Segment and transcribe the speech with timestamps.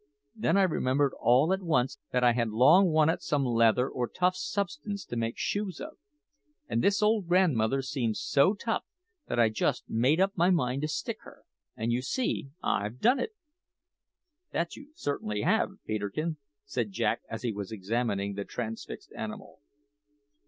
[0.33, 4.35] Then I remembered all at once that I had long wanted some leather or tough
[4.35, 5.99] substance to make shoes of,
[6.67, 8.83] and this old grandmother seemed so tough
[9.27, 11.43] that I just made up my mind to stick her
[11.77, 13.33] and you see I've done it!"
[14.51, 19.59] "That you certainly have, Peterkin," said Jack as he was examining the transfixed animal.